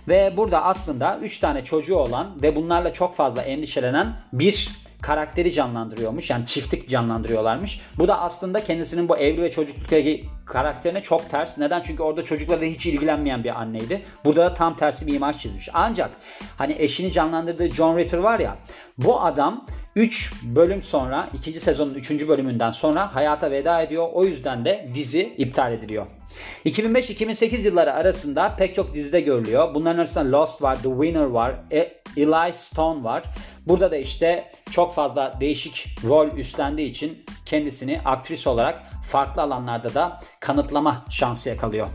Ve 0.09 0.37
burada 0.37 0.65
aslında 0.65 1.19
3 1.23 1.39
tane 1.39 1.65
çocuğu 1.65 1.97
olan 1.97 2.43
ve 2.43 2.57
bunlarla 2.57 2.93
çok 2.93 3.15
fazla 3.15 3.43
endişelenen 3.43 4.17
bir 4.33 4.71
karakteri 5.03 5.53
canlandırıyormuş. 5.53 6.31
Yani 6.31 6.47
çiftlik 6.47 6.89
canlandırıyorlarmış. 6.89 7.81
Bu 7.99 8.09
da 8.09 8.21
aslında 8.21 8.65
kendisinin 8.65 9.09
bu 9.09 9.17
evli 9.17 9.43
ve 9.43 9.51
çocukluktaki 9.51 10.25
karakterine 10.47 11.03
çok 11.03 11.31
ters. 11.31 11.59
Neden? 11.59 11.83
Çünkü 11.83 12.03
orada 12.03 12.25
çocuklarla 12.25 12.65
hiç 12.65 12.87
ilgilenmeyen 12.87 13.45
bir 13.45 13.61
anneydi. 13.61 14.03
Burada 14.25 14.45
da 14.45 14.55
tam 14.55 14.77
tersi 14.77 15.07
bir 15.07 15.15
imaj 15.15 15.39
çizmiş. 15.39 15.69
Ancak 15.75 16.11
hani 16.59 16.77
eşini 16.79 17.13
canlandırdığı 17.13 17.75
John 17.75 17.99
Ritter 17.99 18.19
var 18.19 18.39
ya 18.39 18.57
bu 18.99 19.21
adam 19.21 19.67
3 19.97 20.33
bölüm 20.43 20.83
sonra 20.83 21.29
2. 21.35 21.61
sezonun 21.61 21.95
3. 21.95 22.11
bölümünden 22.11 22.71
sonra 22.71 23.15
hayata 23.15 23.51
veda 23.51 23.83
ediyor. 23.83 24.09
O 24.13 24.25
yüzden 24.25 24.65
de 24.65 24.89
dizi 24.95 25.35
iptal 25.39 25.73
ediliyor. 25.73 26.07
2005-2008 26.67 27.67
yılları 27.67 27.95
arasında 27.95 28.57
pek 28.57 28.75
çok 28.75 28.95
dizide 28.95 29.21
görülüyor. 29.21 29.75
Bunların 29.75 29.99
arasında 29.99 30.39
Lost 30.39 30.63
var, 30.63 30.77
The 30.83 30.89
Winner 30.89 31.25
var, 31.25 31.55
e, 31.73 31.93
Eli 32.17 32.55
Stone 32.55 33.05
var. 33.05 33.23
Burada 33.67 33.91
da 33.91 33.97
işte 33.97 34.53
çok 34.71 34.95
fazla 34.95 35.35
değişik 35.41 35.89
rol 36.05 36.29
üstlendiği 36.29 36.91
için 36.91 37.25
kendisini 37.47 38.01
aktris 38.05 38.47
olarak 38.47 38.83
farklı 39.09 39.43
alanlarda 39.43 39.95
da 39.95 40.21
kanıtlama 40.41 41.05
şansı 41.11 41.49
yakalıyor. 41.49 41.89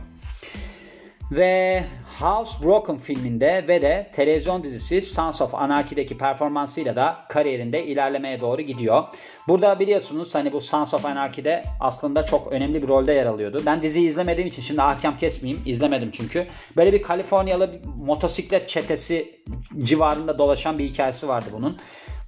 Ve 1.32 1.84
Housebroken 2.20 2.98
filminde 2.98 3.66
ve 3.68 3.82
de 3.82 4.10
televizyon 4.14 4.64
dizisi 4.64 5.02
Sons 5.02 5.42
of 5.42 5.56
Anarchy'deki 5.56 6.18
performansıyla 6.18 6.96
da 6.96 7.18
kariyerinde 7.30 7.86
ilerlemeye 7.86 8.42
doğru 8.42 8.62
gidiyor. 8.62 9.04
Burada 9.48 9.80
biliyorsunuz 9.80 10.36
hani 10.36 10.54
bu 10.54 10.62
Sons 10.62 10.94
of 10.94 11.06
Anarchy'de 11.06 11.64
aslında 11.80 12.26
çok 12.26 12.54
önemli 12.54 12.84
bir 12.84 12.88
rolde 12.88 13.14
yer 13.14 13.26
alıyordu. 13.26 13.64
Ben 13.66 13.82
diziyi 13.82 14.10
izlemediğim 14.10 14.48
için 14.48 14.62
şimdi 14.62 14.82
ahkam 14.82 15.18
kesmeyeyim. 15.18 15.64
izlemedim 15.66 16.12
çünkü. 16.12 16.48
Böyle 16.78 16.94
bir 16.94 17.02
Kaliforniyalı 17.02 17.70
motosiklet 18.06 18.70
çetesi 18.70 19.42
civarında 19.84 20.38
dolaşan 20.38 20.80
bir 20.80 20.84
hikayesi 20.84 21.28
vardı 21.28 21.50
bunun. 21.54 21.78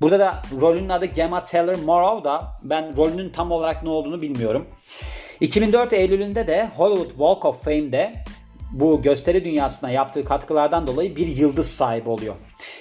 Burada 0.02 0.20
da 0.20 0.42
rolünün 0.62 0.90
adı 0.90 1.06
Gemma 1.06 1.46
Taylor 1.46 1.76
Morrow 1.76 2.24
da 2.24 2.48
ben 2.64 2.98
rolünün 2.98 3.30
tam 3.30 3.52
olarak 3.52 3.84
ne 3.84 3.90
olduğunu 3.90 4.22
bilmiyorum. 4.22 4.68
2004 5.42 5.94
Eylül'ünde 5.94 6.48
de 6.48 6.70
Hollywood 6.78 7.10
Walk 7.10 7.46
of 7.46 7.64
Fame'de 7.64 8.14
bu 8.72 9.02
gösteri 9.02 9.46
dünyasına 9.46 9.90
yaptığı 9.90 10.26
katkılardan 10.26 10.88
dolayı 10.88 11.16
bir 11.16 11.28
yıldız 11.28 11.72
sahibi 11.72 12.10
oluyor. 12.10 12.36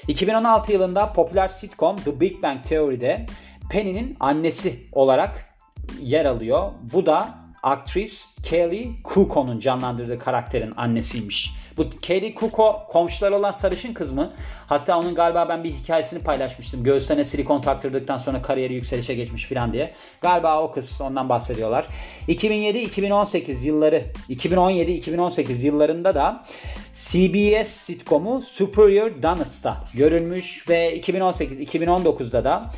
2016 0.08 0.72
yılında 0.72 1.12
popüler 1.12 1.48
sitcom 1.48 1.96
The 1.96 2.20
Big 2.20 2.42
Bang 2.42 2.64
Theory'de 2.64 3.26
Penny'nin 3.70 4.16
annesi 4.20 4.88
olarak 4.92 5.54
yer 6.00 6.24
alıyor. 6.24 6.70
Bu 6.92 7.06
da 7.06 7.28
aktris 7.62 8.36
Kelly 8.42 9.02
Kuko'nun 9.04 9.58
canlandırdığı 9.58 10.18
karakterin 10.18 10.72
annesiymiş. 10.76 11.59
Bu 11.80 11.90
Kelly 11.90 12.34
Kuko 12.34 12.86
komşular 12.88 13.32
olan 13.32 13.52
sarışın 13.52 13.94
kız 13.94 14.12
mı? 14.12 14.32
Hatta 14.66 14.98
onun 14.98 15.14
galiba 15.14 15.48
ben 15.48 15.64
bir 15.64 15.70
hikayesini 15.70 16.22
paylaşmıştım. 16.22 16.84
Göğüslerine 16.84 17.24
silikon 17.24 17.60
taktırdıktan 17.60 18.18
sonra 18.18 18.42
kariyeri 18.42 18.74
yükselişe 18.74 19.14
geçmiş 19.14 19.44
filan 19.44 19.72
diye. 19.72 19.94
Galiba 20.20 20.62
o 20.62 20.70
kız 20.70 21.00
ondan 21.00 21.28
bahsediyorlar. 21.28 21.86
2007-2018 22.28 23.66
yılları 23.66 24.04
2017-2018 24.30 25.66
yıllarında 25.66 26.14
da 26.14 26.44
CBS 26.92 27.68
sitcomu 27.68 28.42
Superior 28.42 29.22
Donuts'ta 29.22 29.84
görülmüş 29.94 30.68
ve 30.68 31.00
2018-2019'da 31.00 32.44
da 32.44 32.70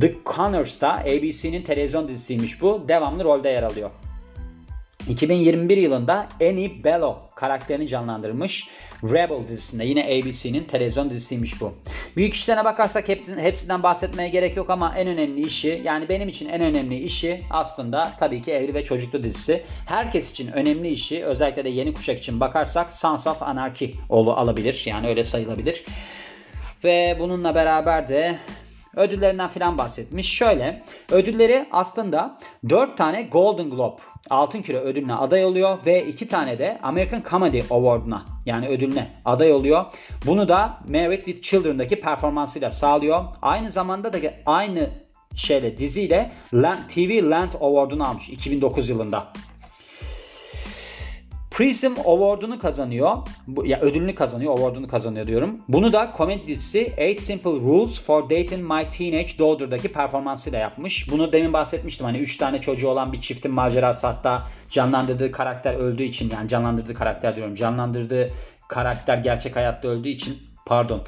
The 0.00 0.14
Connors'ta 0.36 0.92
ABC'nin 0.92 1.62
televizyon 1.62 2.08
dizisiymiş 2.08 2.62
bu. 2.62 2.84
Devamlı 2.88 3.24
rolde 3.24 3.48
yer 3.48 3.62
alıyor. 3.62 3.90
2021 5.08 5.76
yılında 5.76 6.28
Annie 6.40 6.84
Bello 6.84 7.18
karakterini 7.34 7.88
canlandırmış 7.88 8.68
Rebel 9.04 9.48
dizisinde. 9.48 9.84
Yine 9.84 10.04
ABC'nin 10.04 10.64
televizyon 10.64 11.10
dizisiymiş 11.10 11.60
bu. 11.60 11.74
Büyük 12.16 12.34
işlerine 12.34 12.64
bakarsak 12.64 13.08
hepsinden 13.08 13.82
bahsetmeye 13.82 14.28
gerek 14.28 14.56
yok 14.56 14.70
ama 14.70 14.94
en 14.96 15.08
önemli 15.08 15.46
işi 15.46 15.82
yani 15.84 16.08
benim 16.08 16.28
için 16.28 16.48
en 16.48 16.60
önemli 16.60 16.96
işi 16.96 17.42
aslında 17.50 18.12
tabii 18.18 18.42
ki 18.42 18.52
Evli 18.52 18.74
ve 18.74 18.84
Çocuklu 18.84 19.22
dizisi. 19.22 19.62
Herkes 19.86 20.30
için 20.30 20.52
önemli 20.52 20.88
işi 20.88 21.24
özellikle 21.24 21.64
de 21.64 21.68
yeni 21.68 21.94
kuşak 21.94 22.18
için 22.18 22.40
bakarsak 22.40 22.92
Sons 22.92 23.26
of 23.26 23.42
Anarchy 23.42 23.90
olu 24.08 24.32
alabilir. 24.32 24.82
Yani 24.86 25.08
öyle 25.08 25.24
sayılabilir. 25.24 25.84
Ve 26.84 27.16
bununla 27.18 27.54
beraber 27.54 28.08
de 28.08 28.38
ödüllerinden 28.96 29.48
filan 29.48 29.78
bahsetmiş. 29.78 30.32
Şöyle 30.32 30.84
ödülleri 31.10 31.66
aslında 31.72 32.38
4 32.68 32.96
tane 32.96 33.22
Golden 33.22 33.70
Globe 33.70 34.02
Altın 34.30 34.62
Küre 34.62 34.78
ödülüne 34.78 35.14
aday 35.14 35.44
oluyor 35.44 35.78
ve 35.86 36.06
2 36.06 36.26
tane 36.26 36.58
de 36.58 36.78
American 36.82 37.22
Comedy 37.30 37.62
Award'una 37.70 38.22
yani 38.46 38.68
ödülüne 38.68 39.08
aday 39.24 39.52
oluyor. 39.52 39.84
Bunu 40.26 40.48
da 40.48 40.78
Married 40.88 41.24
with 41.24 41.42
Children'daki 41.42 42.00
performansıyla 42.00 42.70
sağlıyor. 42.70 43.24
Aynı 43.42 43.70
zamanda 43.70 44.12
da 44.12 44.18
aynı 44.46 44.90
şeyle 45.34 45.78
diziyle 45.78 46.32
TV 46.88 47.30
Land 47.30 47.52
Award'unu 47.60 48.08
almış 48.08 48.28
2009 48.28 48.88
yılında. 48.88 49.32
Prism 51.60 51.92
Award'unu 52.06 52.58
kazanıyor. 52.58 53.16
Bu, 53.46 53.66
ya 53.66 53.80
ödülünü 53.80 54.14
kazanıyor, 54.14 54.58
award'unu 54.58 54.88
kazanıyor 54.88 55.26
diyorum. 55.26 55.60
Bunu 55.68 55.92
da 55.92 56.12
komedi 56.12 56.46
dizisi 56.46 56.92
Eight 56.96 57.20
Simple 57.20 57.50
Rules 57.50 58.02
for 58.02 58.22
Dating 58.22 58.62
My 58.62 58.90
Teenage 58.90 59.38
Daughter'daki 59.38 59.92
performansıyla 59.92 60.58
yapmış. 60.58 61.10
Bunu 61.10 61.32
demin 61.32 61.52
bahsetmiştim. 61.52 62.06
Hani 62.06 62.18
3 62.18 62.36
tane 62.36 62.60
çocuğu 62.60 62.88
olan 62.88 63.12
bir 63.12 63.20
çiftin 63.20 63.52
macerası 63.52 64.06
hatta 64.06 64.46
canlandırdığı 64.68 65.32
karakter 65.32 65.74
öldüğü 65.74 66.02
için 66.02 66.30
yani 66.30 66.48
canlandırdığı 66.48 66.94
karakter 66.94 67.36
diyorum. 67.36 67.54
Canlandırdığı 67.54 68.30
karakter 68.68 69.16
gerçek 69.16 69.56
hayatta 69.56 69.88
öldüğü 69.88 70.08
için 70.08 70.38
pardon 70.66 71.02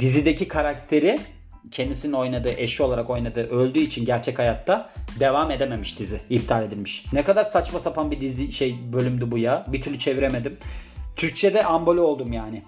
dizideki 0.00 0.48
karakteri 0.48 1.18
kendisinin 1.70 2.12
oynadığı, 2.12 2.52
eşi 2.52 2.82
olarak 2.82 3.10
oynadığı 3.10 3.50
öldüğü 3.50 3.78
için 3.78 4.04
gerçek 4.04 4.38
hayatta 4.38 4.90
devam 5.20 5.50
edememiş 5.50 5.98
dizi. 5.98 6.20
iptal 6.30 6.62
edilmiş. 6.62 7.04
Ne 7.12 7.24
kadar 7.24 7.44
saçma 7.44 7.78
sapan 7.78 8.10
bir 8.10 8.20
dizi 8.20 8.52
şey 8.52 8.76
bölümdü 8.92 9.30
bu 9.30 9.38
ya. 9.38 9.64
Bir 9.68 9.82
türlü 9.82 9.98
çeviremedim. 9.98 10.58
Türkçe'de 11.16 11.64
ambole 11.64 12.00
oldum 12.00 12.32
yani. 12.32 12.62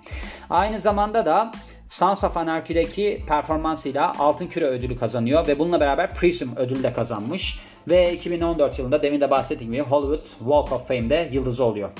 Aynı 0.50 0.80
zamanda 0.80 1.26
da 1.26 1.52
Sons 1.86 2.24
of 2.24 2.36
Anarchy'deki 2.36 3.24
performansıyla 3.28 4.12
Altın 4.18 4.46
Küre 4.46 4.64
ödülü 4.64 4.96
kazanıyor 4.96 5.46
ve 5.46 5.58
bununla 5.58 5.80
beraber 5.80 6.14
Prism 6.14 6.48
ödülü 6.56 6.82
de 6.82 6.92
kazanmış. 6.92 7.60
Ve 7.88 8.12
2014 8.12 8.78
yılında 8.78 9.02
demin 9.02 9.20
de 9.20 9.30
bahsettiğim 9.30 9.72
gibi 9.72 9.82
Hollywood 9.82 10.26
Walk 10.26 10.72
of 10.72 10.88
Fame'de 10.88 11.28
yıldızı 11.32 11.64
oluyor. 11.64 11.90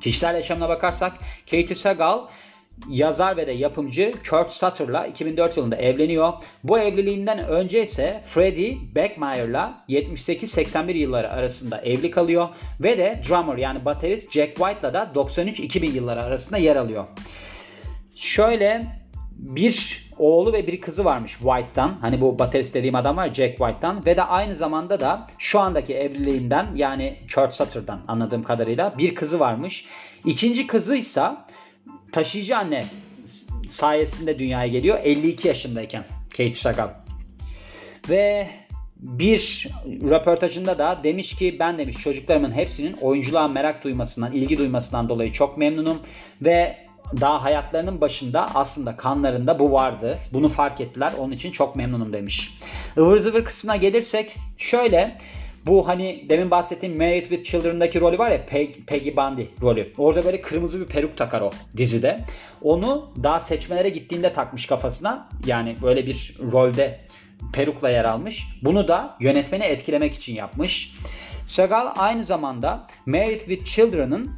Kişisel 0.00 0.34
yaşamına 0.34 0.68
bakarsak 0.68 1.12
Katie 1.50 1.74
Sagal 1.74 2.20
yazar 2.88 3.36
ve 3.36 3.46
de 3.46 3.52
yapımcı 3.52 4.12
Kurt 4.30 4.50
Sutter'la 4.50 5.06
2004 5.06 5.56
yılında 5.56 5.76
evleniyor. 5.76 6.32
Bu 6.64 6.78
evliliğinden 6.78 7.38
önce 7.38 7.82
ise 7.82 8.22
Freddie 8.26 8.76
Beckmeyer'la 8.94 9.84
78-81 9.88 10.92
yılları 10.92 11.32
arasında 11.32 11.80
evli 11.80 12.10
kalıyor 12.10 12.48
ve 12.80 12.98
de 12.98 13.22
drummer 13.28 13.56
yani 13.56 13.84
baterist 13.84 14.32
Jack 14.32 14.56
White'la 14.56 14.94
da 14.94 15.12
93-2000 15.14 15.90
yılları 15.90 16.22
arasında 16.22 16.56
yer 16.56 16.76
alıyor. 16.76 17.04
Şöyle 18.14 19.00
bir 19.40 20.10
oğlu 20.18 20.52
ve 20.52 20.66
bir 20.66 20.80
kızı 20.80 21.04
varmış 21.04 21.32
White'tan. 21.32 21.96
Hani 22.00 22.20
bu 22.20 22.38
baterist 22.38 22.74
dediğim 22.74 22.94
adam 22.94 23.16
var 23.16 23.34
Jack 23.34 23.58
White'tan. 23.58 24.06
Ve 24.06 24.16
de 24.16 24.22
aynı 24.22 24.54
zamanda 24.54 25.00
da 25.00 25.26
şu 25.38 25.60
andaki 25.60 25.94
evliliğinden 25.94 26.66
yani 26.74 27.16
Kurt 27.34 27.54
Sutter'dan 27.54 28.00
anladığım 28.08 28.42
kadarıyla 28.42 28.92
bir 28.98 29.14
kızı 29.14 29.40
varmış. 29.40 29.86
İkinci 30.24 30.66
kızı 30.66 30.96
ise 30.96 31.22
taşıyıcı 32.12 32.56
anne 32.56 32.84
sayesinde 33.68 34.38
dünyaya 34.38 34.66
geliyor 34.66 34.98
52 35.02 35.48
yaşındayken 35.48 36.04
Kate 36.30 36.52
Sagal. 36.52 36.88
Ve 38.08 38.48
bir 38.96 39.68
röportajında 39.86 40.78
da 40.78 41.00
demiş 41.04 41.34
ki 41.34 41.56
ben 41.58 41.78
demiş 41.78 41.96
çocuklarımın 41.98 42.52
hepsinin 42.52 42.92
oyunculuğa 42.92 43.48
merak 43.48 43.84
duymasından, 43.84 44.32
ilgi 44.32 44.58
duymasından 44.58 45.08
dolayı 45.08 45.32
çok 45.32 45.58
memnunum 45.58 45.98
ve 46.42 46.76
daha 47.20 47.44
hayatlarının 47.44 48.00
başında 48.00 48.54
aslında 48.54 48.96
kanlarında 48.96 49.58
bu 49.58 49.72
vardı. 49.72 50.18
Bunu 50.32 50.48
fark 50.48 50.80
ettiler. 50.80 51.12
Onun 51.18 51.32
için 51.32 51.52
çok 51.52 51.76
memnunum 51.76 52.12
demiş. 52.12 52.58
Ivır 52.96 53.18
zıvır 53.18 53.44
kısmına 53.44 53.76
gelirsek 53.76 54.36
şöyle 54.58 55.16
bu 55.66 55.88
hani 55.88 56.26
demin 56.28 56.50
bahsettiğim 56.50 56.98
Married 56.98 57.22
with 57.22 57.44
Children'daki 57.44 58.00
rolü 58.00 58.18
var 58.18 58.30
ya 58.30 58.46
Peg, 58.46 58.74
Peggy 58.86 59.16
Bundy 59.16 59.42
rolü. 59.62 59.92
Orada 59.98 60.24
böyle 60.24 60.40
kırmızı 60.40 60.80
bir 60.80 60.86
peruk 60.86 61.16
takar 61.16 61.40
o 61.40 61.50
dizide. 61.76 62.24
Onu 62.62 63.10
daha 63.22 63.40
seçmelere 63.40 63.88
gittiğinde 63.88 64.32
takmış 64.32 64.66
kafasına. 64.66 65.28
Yani 65.46 65.76
böyle 65.82 66.06
bir 66.06 66.36
rolde 66.52 67.00
perukla 67.52 67.90
yer 67.90 68.04
almış. 68.04 68.46
Bunu 68.62 68.88
da 68.88 69.16
yönetmeni 69.20 69.64
etkilemek 69.64 70.14
için 70.14 70.34
yapmış. 70.34 70.92
Segal 71.46 71.92
aynı 71.96 72.24
zamanda 72.24 72.86
Married 73.06 73.40
with 73.40 73.64
Children'ın 73.64 74.30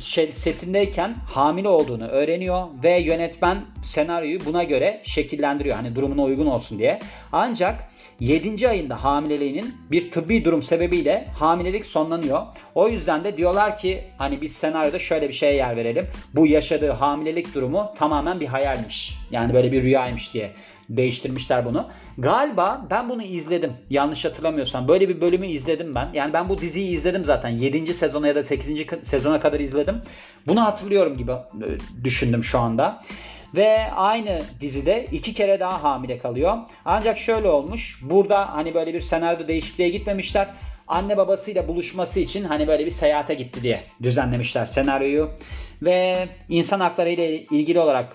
şey, 0.00 0.32
setindeyken 0.32 1.14
hamile 1.26 1.68
olduğunu 1.68 2.06
öğreniyor 2.08 2.66
ve 2.82 2.98
yönetmen 2.98 3.64
senaryoyu 3.84 4.44
buna 4.44 4.64
göre 4.64 5.00
şekillendiriyor. 5.04 5.76
Hani 5.76 5.96
durumuna 5.96 6.22
uygun 6.22 6.46
olsun 6.46 6.78
diye. 6.78 6.98
Ancak 7.32 7.92
7. 8.20 8.68
ayında 8.68 9.04
hamileliğinin 9.04 9.74
bir 9.90 10.10
tıbbi 10.10 10.44
durum 10.44 10.62
sebebiyle 10.62 11.28
hamilelik 11.38 11.86
sonlanıyor. 11.86 12.42
O 12.74 12.88
yüzden 12.88 13.24
de 13.24 13.36
diyorlar 13.36 13.78
ki 13.78 14.04
hani 14.18 14.40
biz 14.40 14.52
senaryoda 14.52 14.98
şöyle 14.98 15.28
bir 15.28 15.34
şeye 15.34 15.54
yer 15.54 15.76
verelim. 15.76 16.06
Bu 16.34 16.46
yaşadığı 16.46 16.90
hamilelik 16.90 17.54
durumu 17.54 17.92
tamamen 17.96 18.40
bir 18.40 18.46
hayalmiş. 18.46 19.21
Yani 19.32 19.54
böyle 19.54 19.72
bir 19.72 19.82
rüyaymış 19.82 20.34
diye 20.34 20.50
değiştirmişler 20.88 21.64
bunu. 21.64 21.88
Galiba 22.18 22.86
ben 22.90 23.08
bunu 23.08 23.22
izledim. 23.22 23.72
Yanlış 23.90 24.24
hatırlamıyorsam. 24.24 24.88
Böyle 24.88 25.08
bir 25.08 25.20
bölümü 25.20 25.46
izledim 25.46 25.94
ben. 25.94 26.10
Yani 26.14 26.32
ben 26.32 26.48
bu 26.48 26.58
diziyi 26.58 26.96
izledim 26.96 27.24
zaten. 27.24 27.48
7. 27.48 27.94
sezona 27.94 28.28
ya 28.28 28.34
da 28.34 28.44
8. 28.44 28.86
sezona 29.02 29.40
kadar 29.40 29.60
izledim. 29.60 30.02
Bunu 30.46 30.62
hatırlıyorum 30.64 31.16
gibi 31.16 31.32
e, 31.32 31.68
düşündüm 32.04 32.44
şu 32.44 32.58
anda. 32.58 33.02
Ve 33.56 33.92
aynı 33.92 34.42
dizide 34.60 35.06
iki 35.12 35.34
kere 35.34 35.60
daha 35.60 35.82
hamile 35.82 36.18
kalıyor. 36.18 36.58
Ancak 36.84 37.18
şöyle 37.18 37.48
olmuş. 37.48 38.00
Burada 38.02 38.54
hani 38.54 38.74
böyle 38.74 38.94
bir 38.94 39.00
senaryo 39.00 39.48
değişikliğe 39.48 39.88
gitmemişler. 39.88 40.48
Anne 40.88 41.16
babasıyla 41.16 41.68
buluşması 41.68 42.20
için 42.20 42.44
hani 42.44 42.68
böyle 42.68 42.86
bir 42.86 42.90
seyahate 42.90 43.34
gitti 43.34 43.62
diye 43.62 43.80
düzenlemişler 44.02 44.64
senaryoyu. 44.64 45.30
Ve 45.82 46.28
insan 46.48 46.80
hakları 46.80 47.10
ile 47.10 47.42
ilgili 47.42 47.80
olarak 47.80 48.12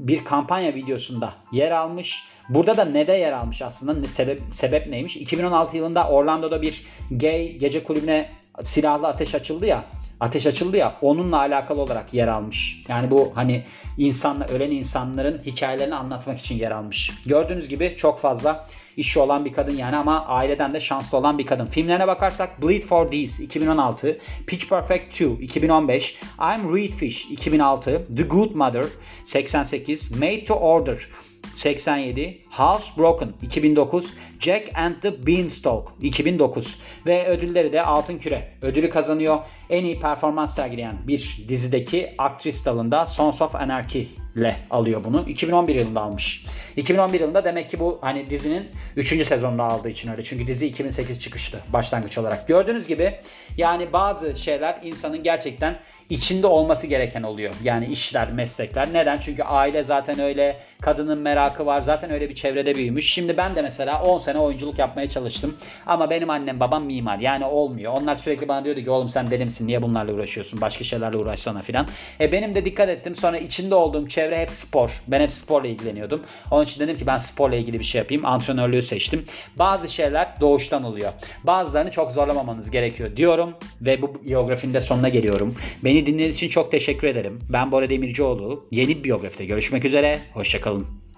bir 0.00 0.24
kampanya 0.24 0.74
videosunda 0.74 1.34
yer 1.52 1.70
almış. 1.70 2.24
Burada 2.48 2.76
da 2.76 2.84
ne 2.84 3.06
de 3.06 3.12
yer 3.12 3.32
almış 3.32 3.62
aslında? 3.62 4.08
Sebep, 4.08 4.42
sebep 4.50 4.86
neymiş? 4.86 5.16
2016 5.16 5.76
yılında 5.76 6.08
Orlando'da 6.08 6.62
bir 6.62 6.86
gay 7.10 7.52
gece 7.52 7.84
kulübüne 7.84 8.30
silahlı 8.62 9.08
ateş 9.08 9.34
açıldı 9.34 9.66
ya 9.66 9.84
ateş 10.20 10.46
açıldı 10.46 10.76
ya 10.76 10.96
onunla 11.02 11.38
alakalı 11.38 11.80
olarak 11.80 12.14
yer 12.14 12.28
almış. 12.28 12.82
Yani 12.88 13.10
bu 13.10 13.32
hani 13.34 13.64
insanla 13.98 14.44
ölen 14.44 14.70
insanların 14.70 15.40
hikayelerini 15.46 15.94
anlatmak 15.94 16.38
için 16.38 16.54
yer 16.54 16.70
almış. 16.70 17.10
Gördüğünüz 17.26 17.68
gibi 17.68 17.94
çok 17.98 18.20
fazla 18.20 18.66
işi 18.96 19.18
olan 19.18 19.44
bir 19.44 19.52
kadın 19.52 19.76
yani 19.76 19.96
ama 19.96 20.26
aileden 20.26 20.74
de 20.74 20.80
şanslı 20.80 21.18
olan 21.18 21.38
bir 21.38 21.46
kadın. 21.46 21.66
Filmlerine 21.66 22.06
bakarsak 22.06 22.62
Bleed 22.62 22.82
for 22.82 23.10
These 23.10 23.44
2016, 23.44 24.18
Pitch 24.46 24.68
Perfect 24.68 25.14
2 25.14 25.24
2015, 25.40 26.18
I'm 26.38 26.76
Reed 26.76 26.92
Fish 26.92 27.24
2006, 27.30 28.06
The 28.16 28.22
Good 28.22 28.54
Mother 28.54 28.84
88, 29.24 30.10
Made 30.10 30.44
to 30.44 30.54
Order 30.54 31.08
87, 31.54 32.42
Housebroken 32.50 33.28
2009, 33.42 34.14
Jack 34.40 34.70
and 34.74 34.94
the 35.02 35.26
Beanstalk 35.26 35.92
2009 36.00 36.78
ve 37.06 37.26
ödülleri 37.26 37.72
de 37.72 37.82
Altın 37.82 38.18
Küre 38.18 38.52
ödülü 38.62 38.90
kazanıyor. 38.90 39.38
En 39.70 39.84
iyi 39.84 40.00
performans 40.00 40.54
sergileyen 40.54 40.96
bir 41.06 41.44
dizideki 41.48 42.14
aktris 42.18 42.66
dalında 42.66 43.06
Sons 43.06 43.42
of 43.42 43.54
Anarchy 43.54 44.04
ile 44.36 44.56
alıyor 44.70 45.04
bunu. 45.04 45.24
2011 45.28 45.74
yılında 45.74 46.00
almış. 46.00 46.46
2011 46.76 47.20
yılında 47.20 47.44
demek 47.44 47.70
ki 47.70 47.80
bu 47.80 47.98
hani 48.02 48.30
dizinin 48.30 48.68
3. 48.96 49.26
sezonunda 49.26 49.64
aldığı 49.64 49.88
için 49.88 50.10
öyle. 50.10 50.24
Çünkü 50.24 50.46
dizi 50.46 50.66
2008 50.66 51.20
çıkıştı 51.20 51.60
başlangıç 51.72 52.18
olarak. 52.18 52.48
Gördüğünüz 52.48 52.86
gibi 52.86 53.14
yani 53.56 53.92
bazı 53.92 54.36
şeyler 54.36 54.78
insanın 54.82 55.22
gerçekten 55.22 55.78
içinde 56.10 56.46
olması 56.46 56.86
gereken 56.86 57.22
oluyor. 57.22 57.54
Yani 57.64 57.86
işler, 57.86 58.32
meslekler. 58.32 58.92
Neden? 58.92 59.18
Çünkü 59.18 59.42
aile 59.42 59.84
zaten 59.84 60.18
öyle. 60.18 60.56
Kadının 60.80 61.18
merakı 61.18 61.66
var. 61.66 61.80
Zaten 61.80 62.10
öyle 62.10 62.28
bir 62.28 62.34
çevrede 62.34 62.74
büyümüş. 62.74 63.12
Şimdi 63.12 63.36
ben 63.36 63.56
de 63.56 63.62
mesela 63.62 64.02
10 64.02 64.18
sene 64.18 64.38
oyunculuk 64.38 64.78
yapmaya 64.78 65.10
çalıştım. 65.10 65.56
Ama 65.86 66.10
benim 66.10 66.30
annem 66.30 66.60
babam 66.60 66.84
mimar. 66.84 67.18
Yani 67.18 67.44
olmuyor. 67.44 67.92
Onlar 67.92 68.14
sürekli 68.14 68.48
bana 68.48 68.64
diyordu 68.64 68.80
ki 68.80 68.90
oğlum 68.90 69.08
sen 69.08 69.30
deli 69.30 69.44
misin? 69.44 69.66
Niye 69.66 69.82
bunlarla 69.82 70.12
uğraşıyorsun? 70.12 70.60
Başka 70.60 70.84
şeylerle 70.84 71.16
uğraşsana 71.16 71.62
filan. 71.62 71.86
E 72.20 72.32
benim 72.32 72.54
de 72.54 72.64
dikkat 72.64 72.88
ettim. 72.88 73.16
Sonra 73.16 73.38
içinde 73.38 73.74
olduğum 73.74 74.08
çevre 74.20 74.40
hep 74.40 74.50
spor. 74.50 74.90
Ben 75.08 75.20
hep 75.20 75.32
sporla 75.32 75.68
ilgileniyordum. 75.68 76.22
Onun 76.50 76.64
için 76.64 76.80
dedim 76.80 76.96
ki 76.98 77.06
ben 77.06 77.18
sporla 77.18 77.56
ilgili 77.56 77.78
bir 77.78 77.84
şey 77.84 77.98
yapayım. 77.98 78.24
Antrenörlüğü 78.24 78.82
seçtim. 78.82 79.24
Bazı 79.56 79.88
şeyler 79.88 80.40
doğuştan 80.40 80.84
oluyor. 80.84 81.12
Bazılarını 81.44 81.90
çok 81.90 82.12
zorlamamanız 82.12 82.70
gerekiyor 82.70 83.16
diyorum 83.16 83.54
ve 83.80 84.02
bu 84.02 84.24
biyografinin 84.24 84.74
de 84.74 84.80
sonuna 84.80 85.08
geliyorum. 85.08 85.54
Beni 85.84 86.06
dinlediğiniz 86.06 86.36
için 86.36 86.48
çok 86.48 86.70
teşekkür 86.70 87.08
ederim. 87.08 87.40
Ben 87.48 87.72
Bora 87.72 87.90
Demircioğlu. 87.90 88.68
Yeni 88.70 88.88
bir 88.88 89.04
biyografide 89.04 89.44
görüşmek 89.44 89.84
üzere. 89.84 90.18
Hoşçakalın. 90.34 91.09